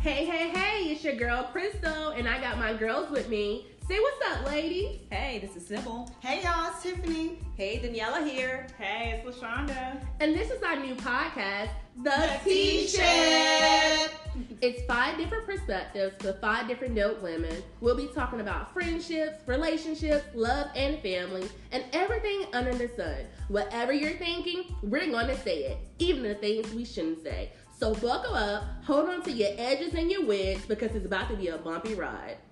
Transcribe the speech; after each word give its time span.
Hey, 0.00 0.24
hey, 0.24 0.48
hey, 0.48 0.84
it's 0.90 1.04
your 1.04 1.14
girl 1.14 1.42
Crystal, 1.52 2.08
and 2.12 2.26
I 2.26 2.40
got 2.40 2.56
my 2.56 2.72
girls 2.72 3.10
with 3.10 3.28
me. 3.28 3.66
Say 3.86 3.98
what's 4.00 4.34
up, 4.34 4.46
ladies. 4.46 4.98
Hey, 5.10 5.40
this 5.40 5.54
is 5.56 5.66
Sybil. 5.66 6.10
Hey 6.20 6.42
y'all, 6.42 6.70
it's 6.70 6.82
Tiffany. 6.82 7.38
Hey, 7.54 7.80
Daniela 7.80 8.26
here. 8.26 8.66
Hey, 8.78 9.22
it's 9.22 9.38
LaShonda. 9.38 10.02
And 10.20 10.34
this 10.34 10.50
is 10.50 10.62
our 10.62 10.76
new 10.76 10.94
podcast, 10.94 11.68
The, 11.98 12.04
The 12.04 12.40
T 12.44 12.86
T-Ship. 12.86 14.10
It's 14.62 14.82
five 14.86 15.18
different 15.18 15.44
perspectives 15.44 16.24
with 16.24 16.40
five 16.40 16.66
different 16.66 16.94
dope 16.94 17.20
women. 17.20 17.62
We'll 17.82 17.94
be 17.94 18.08
talking 18.14 18.40
about 18.40 18.72
friendships, 18.72 19.46
relationships, 19.46 20.24
love, 20.34 20.68
and 20.74 20.98
family, 21.00 21.46
and 21.72 21.84
everything 21.92 22.46
under 22.54 22.72
the 22.72 22.88
sun. 22.96 23.26
Whatever 23.48 23.92
you're 23.92 24.16
thinking, 24.16 24.64
we're 24.82 25.10
gonna 25.10 25.36
say 25.36 25.64
it, 25.64 25.78
even 25.98 26.22
the 26.22 26.36
things 26.36 26.72
we 26.72 26.86
shouldn't 26.86 27.22
say. 27.22 27.50
So 27.80 27.94
buckle 27.94 28.34
up, 28.34 28.64
hold 28.84 29.08
on 29.08 29.22
to 29.22 29.32
your 29.32 29.52
edges 29.56 29.94
and 29.94 30.10
your 30.10 30.26
wigs 30.26 30.66
because 30.66 30.94
it's 30.94 31.06
about 31.06 31.30
to 31.30 31.36
be 31.36 31.48
a 31.48 31.56
bumpy 31.56 31.94
ride. 31.94 32.36